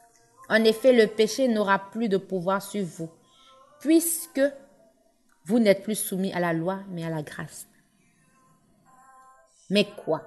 En 0.48 0.62
effet, 0.64 0.92
le 0.92 1.08
péché 1.08 1.48
n'aura 1.48 1.90
plus 1.90 2.08
de 2.08 2.16
pouvoir 2.16 2.62
sur 2.62 2.84
vous, 2.84 3.10
puisque 3.80 4.40
vous 5.44 5.58
n'êtes 5.58 5.82
plus 5.82 5.96
soumis 5.96 6.32
à 6.32 6.40
la 6.40 6.52
loi, 6.52 6.80
mais 6.90 7.04
à 7.04 7.10
la 7.10 7.22
grâce. 7.22 7.66
Mais 9.68 9.84
quoi? 9.84 10.22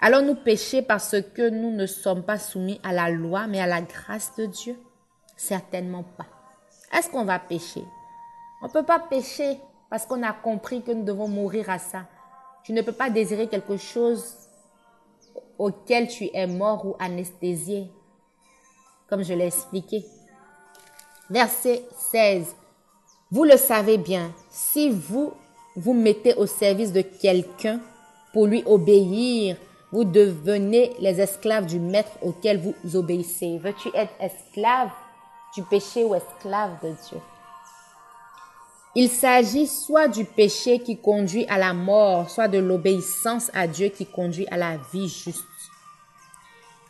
Allons-nous 0.00 0.36
pécher 0.36 0.82
parce 0.82 1.20
que 1.34 1.48
nous 1.48 1.70
ne 1.70 1.86
sommes 1.86 2.22
pas 2.22 2.38
soumis 2.38 2.80
à 2.82 2.92
la 2.92 3.10
loi, 3.10 3.46
mais 3.46 3.60
à 3.60 3.66
la 3.66 3.82
grâce 3.82 4.34
de 4.36 4.46
Dieu? 4.46 4.78
Certainement 5.36 6.02
pas. 6.02 6.26
Est-ce 6.96 7.10
qu'on 7.10 7.24
va 7.24 7.38
pécher? 7.38 7.84
On 8.62 8.68
ne 8.68 8.72
peut 8.72 8.84
pas 8.84 9.00
pécher 9.00 9.60
parce 9.90 10.06
qu'on 10.06 10.22
a 10.22 10.32
compris 10.32 10.82
que 10.82 10.92
nous 10.92 11.04
devons 11.04 11.28
mourir 11.28 11.68
à 11.68 11.78
ça. 11.78 12.06
Tu 12.66 12.72
ne 12.72 12.82
peux 12.82 12.90
pas 12.90 13.10
désirer 13.10 13.46
quelque 13.46 13.76
chose 13.76 14.34
auquel 15.56 16.08
tu 16.08 16.28
es 16.34 16.48
mort 16.48 16.84
ou 16.84 16.96
anesthésié, 16.98 17.88
comme 19.08 19.22
je 19.22 19.34
l'ai 19.34 19.46
expliqué. 19.46 20.04
Verset 21.30 21.84
16. 22.10 22.56
Vous 23.30 23.44
le 23.44 23.56
savez 23.56 23.98
bien, 23.98 24.32
si 24.50 24.90
vous 24.90 25.32
vous 25.76 25.94
mettez 25.94 26.34
au 26.34 26.46
service 26.46 26.92
de 26.92 27.02
quelqu'un 27.02 27.80
pour 28.32 28.46
lui 28.46 28.64
obéir, 28.66 29.56
vous 29.92 30.02
devenez 30.02 30.92
les 30.98 31.20
esclaves 31.20 31.66
du 31.66 31.78
maître 31.78 32.18
auquel 32.20 32.60
vous 32.60 32.96
obéissez. 32.96 33.58
Veux-tu 33.58 33.90
être 33.94 34.14
esclave 34.20 34.90
du 35.54 35.62
péché 35.62 36.02
ou 36.02 36.16
esclave 36.16 36.72
de 36.82 36.88
Dieu? 36.88 37.18
Il 38.98 39.10
s'agit 39.10 39.66
soit 39.66 40.08
du 40.08 40.24
péché 40.24 40.78
qui 40.78 40.96
conduit 40.96 41.44
à 41.48 41.58
la 41.58 41.74
mort, 41.74 42.30
soit 42.30 42.48
de 42.48 42.56
l'obéissance 42.56 43.50
à 43.52 43.66
Dieu 43.66 43.90
qui 43.90 44.06
conduit 44.06 44.46
à 44.50 44.56
la 44.56 44.78
vie 44.90 45.06
juste. 45.06 45.44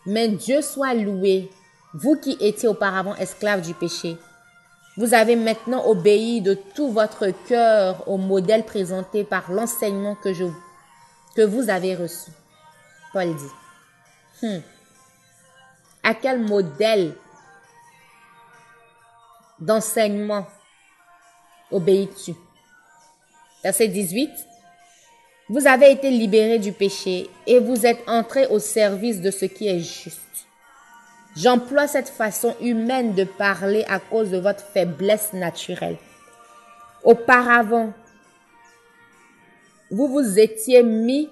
Mais 0.06 0.28
Dieu 0.28 0.62
soit 0.62 0.94
loué, 0.94 1.50
vous 1.94 2.14
qui 2.14 2.36
étiez 2.38 2.68
auparavant 2.68 3.16
esclaves 3.16 3.60
du 3.60 3.74
péché. 3.74 4.16
Vous 4.96 5.14
avez 5.14 5.34
maintenant 5.34 5.84
obéi 5.84 6.42
de 6.42 6.54
tout 6.54 6.92
votre 6.92 7.32
cœur 7.48 8.08
au 8.08 8.18
modèle 8.18 8.64
présenté 8.64 9.24
par 9.24 9.50
l'enseignement 9.50 10.14
que, 10.14 10.28
que 11.34 11.42
vous 11.42 11.68
avez 11.70 11.96
reçu. 11.96 12.30
Paul 13.12 13.34
dit. 13.34 14.46
Hmm. 14.46 14.60
À 16.04 16.14
quel 16.14 16.38
modèle 16.38 17.16
d'enseignement 19.58 20.46
obéis-tu? 21.70 22.34
Verset 23.62 23.88
18. 23.88 24.30
Vous 25.48 25.66
avez 25.66 25.92
été 25.92 26.10
libérés 26.10 26.58
du 26.58 26.72
péché 26.72 27.30
et 27.46 27.60
vous 27.60 27.86
êtes 27.86 28.02
entrés 28.08 28.46
au 28.48 28.58
service 28.58 29.20
de 29.20 29.30
ce 29.30 29.44
qui 29.44 29.68
est 29.68 29.78
juste. 29.78 30.20
J'emploie 31.36 31.86
cette 31.86 32.08
façon 32.08 32.56
humaine 32.60 33.14
de 33.14 33.24
parler 33.24 33.84
à 33.88 34.00
cause 34.00 34.30
de 34.30 34.38
votre 34.38 34.64
faiblesse 34.64 35.32
naturelle. 35.32 35.98
Auparavant, 37.04 37.92
vous 39.90 40.08
vous 40.08 40.38
étiez 40.38 40.82
mis 40.82 41.28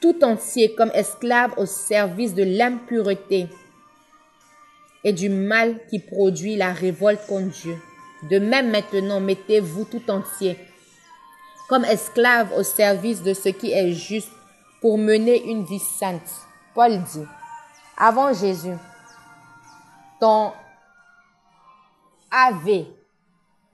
tout 0.00 0.22
entier 0.22 0.74
comme 0.74 0.90
esclave 0.92 1.54
au 1.56 1.66
service 1.66 2.34
de 2.34 2.42
l'impureté 2.42 3.48
et 5.04 5.12
du 5.12 5.28
mal 5.28 5.78
qui 5.88 5.98
produit 5.98 6.56
la 6.56 6.72
révolte 6.72 7.26
contre 7.26 7.48
Dieu. 7.48 7.76
De 8.22 8.38
même 8.38 8.70
maintenant, 8.70 9.20
mettez-vous 9.20 9.84
tout 9.84 10.10
entier 10.10 10.58
comme 11.68 11.84
esclave 11.84 12.52
au 12.56 12.62
service 12.62 13.22
de 13.22 13.34
ce 13.34 13.50
qui 13.50 13.72
est 13.72 13.92
juste 13.92 14.32
pour 14.80 14.96
mener 14.96 15.50
une 15.50 15.64
vie 15.64 15.78
sainte. 15.78 16.46
Paul 16.74 17.02
dit, 17.04 17.24
avant 17.96 18.32
Jésus, 18.32 18.76
ton 20.18 20.52
AV, 22.30 22.86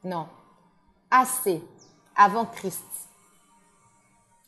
non, 0.03 0.27
AC, 1.11 1.61
avant 2.17 2.47
Christ, 2.47 2.85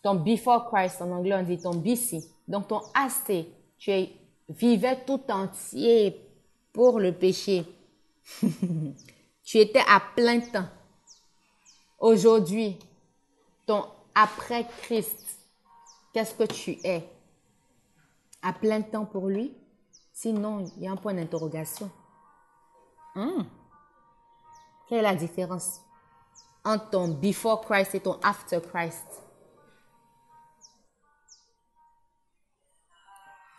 ton 0.02 0.16
before 0.16 0.70
Christ, 0.70 1.00
en 1.00 1.10
anglais 1.12 1.34
on 1.34 1.42
dit 1.42 1.58
ton 1.58 1.74
BC, 1.74 2.24
donc 2.48 2.68
ton 2.68 2.82
AC, 2.94 3.46
tu 3.78 3.92
vivais 4.48 5.04
tout 5.06 5.20
entier 5.28 6.20
pour 6.72 6.98
le 6.98 7.12
péché. 7.12 7.64
tu 9.46 9.58
étais 9.58 9.82
à 9.88 10.02
plein 10.14 10.40
temps. 10.40 10.68
Aujourd'hui, 12.00 12.78
ton 13.64 13.86
après 14.14 14.66
Christ, 14.82 15.38
qu'est-ce 16.12 16.34
que 16.34 16.42
tu 16.42 16.72
es? 16.84 17.08
À 18.42 18.52
plein 18.52 18.82
temps 18.82 19.06
pour 19.06 19.28
lui? 19.28 19.56
Sinon, 20.12 20.66
il 20.76 20.82
y 20.82 20.88
a 20.88 20.90
un 20.90 20.96
point 20.96 21.14
d'interrogation. 21.14 21.88
Hmm. 23.14 23.44
Quelle 24.88 24.98
est 24.98 25.02
la 25.02 25.14
différence 25.14 25.80
entre 26.64 26.90
ton 26.90 27.08
before 27.08 27.60
Christ 27.60 27.94
et 27.94 28.00
ton 28.00 28.18
after 28.22 28.58
Christ? 28.60 29.22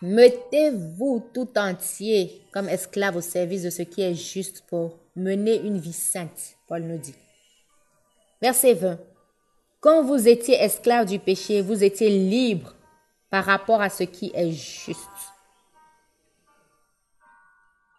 Mettez-vous 0.02 1.30
tout 1.32 1.58
entier 1.58 2.46
comme 2.52 2.68
esclave 2.68 3.16
au 3.16 3.20
service 3.20 3.62
de 3.62 3.70
ce 3.70 3.82
qui 3.82 4.02
est 4.02 4.14
juste 4.14 4.64
pour 4.68 4.98
mener 5.18 5.56
une 5.56 5.78
vie 5.78 5.92
sainte, 5.92 6.56
Paul 6.66 6.82
nous 6.82 6.98
dit. 6.98 7.14
Verset 8.40 8.74
20. 8.74 8.98
Quand 9.80 10.02
vous 10.02 10.28
étiez 10.28 10.54
esclave 10.56 11.06
du 11.06 11.18
péché, 11.18 11.60
vous 11.60 11.84
étiez 11.84 12.10
libre 12.10 12.74
par 13.30 13.44
rapport 13.44 13.80
à 13.80 13.90
ce 13.90 14.04
qui 14.04 14.32
est 14.34 14.50
juste. 14.50 14.98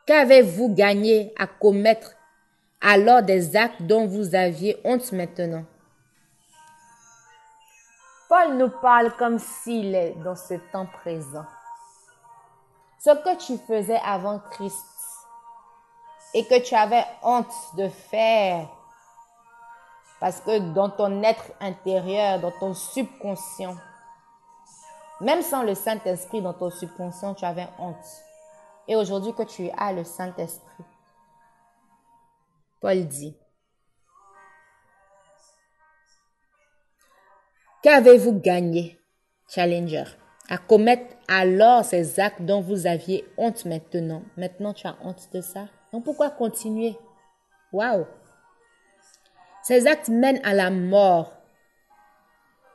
Qu'avez-vous 0.06 0.74
gagné 0.74 1.34
à 1.38 1.46
commettre 1.46 2.16
alors 2.82 3.22
des 3.22 3.56
actes 3.56 3.82
dont 3.82 4.08
vous 4.08 4.34
aviez 4.34 4.78
honte 4.84 5.12
maintenant? 5.12 5.66
Paul 8.28 8.58
nous 8.58 8.70
parle 8.82 9.16
comme 9.18 9.40
s'il 9.40 9.94
est 9.94 10.16
dans 10.24 10.36
ce 10.36 10.56
temps 10.72 10.88
présent. 10.88 11.46
Ce 13.00 13.12
que 13.12 13.38
tu 13.38 13.58
faisais 13.66 14.00
avant 14.04 14.40
Christ 14.52 14.99
et 16.34 16.46
que 16.46 16.60
tu 16.62 16.76
avais 16.76 17.04
honte 17.24 17.54
de 17.76 17.90
faire, 17.90 18.68
parce 20.20 20.42
que 20.42 20.60
dans 20.74 20.90
ton 20.90 21.24
être 21.24 21.52
intérieur, 21.60 22.40
dans 22.40 22.52
ton 22.52 22.74
subconscient, 22.74 23.76
même 25.22 25.42
sans 25.42 25.64
le 25.64 25.76
Saint-Esprit 25.76 26.42
dans 26.42 26.54
ton 26.54 26.70
subconscient, 26.70 27.34
tu 27.34 27.46
avais 27.46 27.68
honte. 27.78 27.96
Et 28.88 28.96
aujourd'hui 28.96 29.34
que 29.34 29.44
tu 29.44 29.70
as 29.78 29.94
le 29.94 30.04
Saint-Esprit, 30.04 30.84
Paul 32.82 33.06
dit, 33.06 33.36
Qu'avez-vous 37.82 38.40
gagné, 38.40 39.00
Challenger, 39.48 40.04
à 40.50 40.58
commettre 40.58 41.16
alors 41.30 41.86
ces 41.86 42.20
actes 42.20 42.42
dont 42.42 42.62
vous 42.62 42.88
aviez 42.88 43.26
honte 43.38 43.66
maintenant? 43.66 44.24
Maintenant, 44.36 44.74
tu 44.74 44.86
as 44.86 44.98
honte 45.02 45.30
de 45.34 45.40
ça? 45.40 45.68
Donc 45.92 46.04
pourquoi 46.04 46.30
continuer? 46.30 46.96
Waouh 47.72 48.06
Ces 49.64 49.88
actes 49.88 50.10
mènent 50.10 50.42
à 50.44 50.54
la 50.54 50.70
mort. 50.70 51.34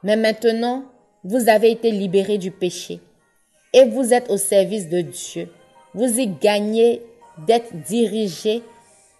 Mais 0.02 0.16
maintenant, 0.16 0.84
vous 1.22 1.48
avez 1.48 1.70
été 1.70 1.90
libérés 1.90 2.38
du 2.38 2.50
péché 2.50 3.00
et 3.72 3.84
vous 3.86 4.12
êtes 4.12 4.30
au 4.30 4.36
service 4.36 4.88
de 4.88 5.00
Dieu. 5.00 5.50
Vous 5.94 6.18
y 6.18 6.26
gagnez 6.26 7.02
d'être 7.46 7.74
dirigé 7.74 8.62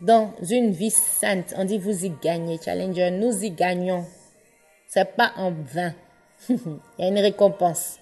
dans 0.01 0.33
une 0.51 0.71
vie 0.71 0.91
sainte. 0.91 1.55
On 1.57 1.65
dit 1.65 1.79
vous 1.79 2.05
y 2.05 2.11
gagnez, 2.11 2.59
Challenger. 2.63 3.11
Nous 3.11 3.45
y 3.45 3.51
gagnons. 3.51 4.05
C'est 4.87 5.17
pas 5.17 5.33
en 5.37 5.51
vain. 5.51 5.95
Il 6.49 6.59
y 6.99 7.05
a 7.05 7.09
une 7.09 7.19
récompense. 7.19 7.99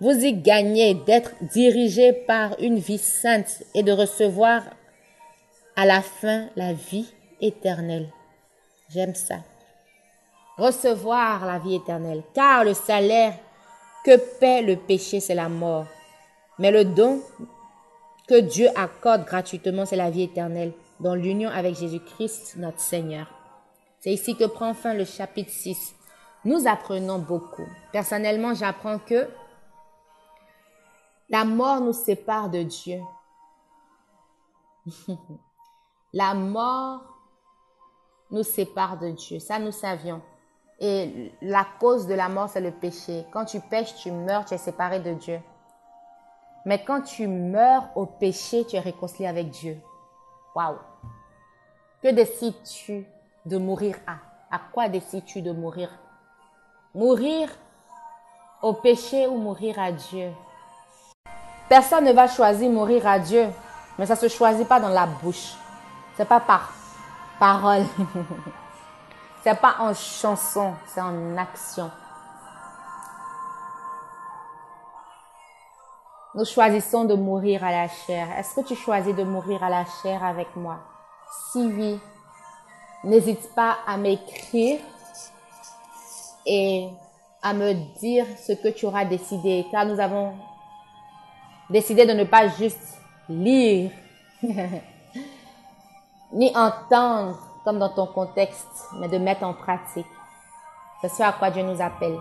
Vous 0.00 0.24
y 0.24 0.32
gagnez 0.32 0.94
d'être 0.94 1.32
dirigé 1.42 2.12
par 2.12 2.58
une 2.58 2.78
vie 2.78 2.98
sainte 2.98 3.62
et 3.74 3.82
de 3.82 3.92
recevoir 3.92 4.64
à 5.82 5.84
la 5.84 6.00
fin 6.00 6.46
la 6.54 6.72
vie 6.72 7.12
éternelle. 7.40 8.08
J'aime 8.90 9.16
ça. 9.16 9.38
Recevoir 10.56 11.44
la 11.44 11.58
vie 11.58 11.74
éternelle. 11.74 12.22
Car 12.34 12.62
le 12.62 12.72
salaire 12.72 13.34
que 14.04 14.16
paie 14.38 14.62
le 14.62 14.76
péché, 14.76 15.18
c'est 15.18 15.34
la 15.34 15.48
mort. 15.48 15.86
Mais 16.60 16.70
le 16.70 16.84
don 16.84 17.20
que 18.28 18.38
Dieu 18.38 18.68
accorde 18.76 19.24
gratuitement, 19.24 19.84
c'est 19.84 19.96
la 19.96 20.08
vie 20.08 20.22
éternelle, 20.22 20.72
dans 21.00 21.16
l'union 21.16 21.50
avec 21.50 21.74
Jésus-Christ, 21.74 22.54
notre 22.58 22.78
Seigneur. 22.78 23.26
C'est 23.98 24.12
ici 24.12 24.36
que 24.36 24.44
prend 24.44 24.74
fin 24.74 24.94
le 24.94 25.04
chapitre 25.04 25.50
6. 25.50 25.96
Nous 26.44 26.68
apprenons 26.68 27.18
beaucoup. 27.18 27.66
Personnellement, 27.90 28.54
j'apprends 28.54 29.00
que 29.00 29.28
la 31.28 31.44
mort 31.44 31.80
nous 31.80 31.92
sépare 31.92 32.50
de 32.50 32.62
Dieu. 32.62 33.00
la 36.12 36.34
mort 36.34 37.00
nous 38.30 38.42
sépare 38.42 38.98
de 38.98 39.10
Dieu. 39.10 39.38
Ça, 39.38 39.58
nous 39.58 39.72
savions. 39.72 40.20
Et 40.80 41.32
la 41.42 41.66
cause 41.78 42.06
de 42.06 42.14
la 42.14 42.28
mort, 42.28 42.48
c'est 42.48 42.60
le 42.60 42.72
péché. 42.72 43.24
Quand 43.32 43.44
tu 43.44 43.60
pêches, 43.60 43.94
tu 43.96 44.10
meurs, 44.10 44.44
tu 44.44 44.54
es 44.54 44.58
séparé 44.58 45.00
de 45.00 45.14
Dieu. 45.14 45.40
Mais 46.64 46.82
quand 46.84 47.02
tu 47.02 47.26
meurs 47.26 47.88
au 47.94 48.06
péché, 48.06 48.64
tu 48.66 48.76
es 48.76 48.80
réconcilié 48.80 49.28
avec 49.28 49.50
Dieu. 49.50 49.78
Waouh! 50.54 50.78
Que 52.02 52.08
décides-tu 52.08 53.06
de 53.46 53.58
mourir 53.58 53.96
à? 54.06 54.16
À 54.50 54.60
quoi 54.72 54.88
décides-tu 54.88 55.40
de 55.40 55.52
mourir? 55.52 55.88
Mourir 56.94 57.48
au 58.60 58.74
péché 58.74 59.26
ou 59.26 59.38
mourir 59.38 59.78
à 59.78 59.92
Dieu? 59.92 60.30
Personne 61.68 62.04
ne 62.04 62.12
va 62.12 62.28
choisir 62.28 62.70
mourir 62.70 63.06
à 63.06 63.18
Dieu, 63.18 63.48
mais 63.98 64.06
ça 64.06 64.16
se 64.16 64.28
choisit 64.28 64.68
pas 64.68 64.80
dans 64.80 64.88
la 64.88 65.06
bouche. 65.06 65.54
C'est 66.16 66.28
pas 66.28 66.40
par 66.40 66.72
parole. 67.38 67.84
c'est 69.42 69.60
pas 69.60 69.76
en 69.80 69.94
chanson, 69.94 70.74
c'est 70.86 71.00
en 71.00 71.36
action. 71.36 71.90
Nous 76.34 76.44
choisissons 76.44 77.04
de 77.04 77.14
mourir 77.14 77.62
à 77.64 77.70
la 77.70 77.88
chair. 77.88 78.28
Est-ce 78.38 78.56
que 78.56 78.66
tu 78.66 78.74
choisis 78.74 79.14
de 79.14 79.22
mourir 79.22 79.62
à 79.62 79.68
la 79.68 79.84
chair 80.02 80.24
avec 80.24 80.54
moi? 80.56 80.78
Si 81.50 81.58
oui, 81.58 82.00
n'hésite 83.04 83.54
pas 83.54 83.78
à 83.86 83.96
m'écrire 83.96 84.80
et 86.46 86.88
à 87.42 87.52
me 87.52 87.74
dire 87.98 88.24
ce 88.38 88.52
que 88.52 88.68
tu 88.68 88.86
auras 88.86 89.04
décidé, 89.04 89.66
car 89.70 89.84
nous 89.84 90.00
avons 90.00 90.32
décider 91.68 92.06
de 92.06 92.12
ne 92.12 92.24
pas 92.24 92.48
juste 92.48 92.98
lire, 93.28 93.90
ni 96.32 96.54
entendre 96.56 97.38
comme 97.64 97.78
dans 97.78 97.90
ton 97.90 98.06
contexte, 98.06 98.88
mais 98.98 99.08
de 99.08 99.18
mettre 99.18 99.44
en 99.44 99.54
pratique. 99.54 100.06
C'est 101.00 101.08
ce 101.08 101.22
à 101.22 101.32
quoi 101.32 101.50
Dieu 101.50 101.62
nous 101.62 101.80
appelle. 101.80 102.18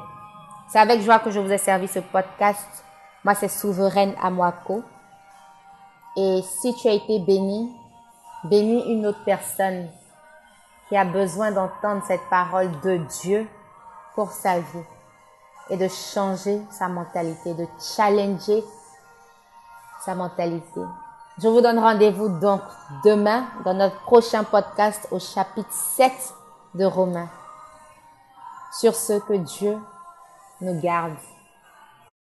C'est 0.67 0.80
avec 0.80 1.02
joie 1.02 1.19
que 1.19 1.32
je 1.32 1.39
vous 1.39 1.52
ai 1.52 1.58
servi 1.58 1.88
ce 1.88 2.00
podcast. 2.00 2.84
Moi, 3.24 3.36
c'est 3.36 3.47
Souveraine 3.47 4.15
Amwako. 4.21 4.84
Et 6.17 6.41
si 6.43 6.74
tu 6.76 6.88
as 6.88 6.93
été 6.93 7.19
béni, 7.19 7.71
bénis 8.43 8.91
une 8.91 9.06
autre 9.06 9.24
personne 9.24 9.88
qui 10.89 10.97
a 10.97 11.06
besoin 11.06 11.52
d'entendre 11.52 12.04
cette 12.08 12.28
parole 12.30 12.69
de 12.82 12.97
Dieu 13.21 13.47
pour 14.15 14.32
sa 14.32 14.60
vie 14.60 14.84
et 15.69 15.78
de 15.78 15.88
changer 15.88 16.62
sa 16.69 16.88
mentalité, 16.89 17.54
de 17.54 17.65
challenger 17.80 18.63
sa 20.04 20.15
mentalité. 20.15 20.82
Je 21.38 21.48
vous 21.48 21.62
donne 21.62 21.80
rendez-vous 21.80 22.28
donc 22.39 22.62
demain 23.06 23.46
dans 23.63 23.74
notre 23.74 24.00
prochain 24.02 24.44
podcast 24.44 25.08
au 25.12 25.20
chapitre 25.20 25.72
7 25.72 26.12
de 26.76 26.86
Romains. 26.86 27.30
Sur 28.74 28.94
ce 28.94 29.20
que 29.20 29.34
Dieu 29.34 29.78
nous 30.60 30.80
garde. 30.80 31.15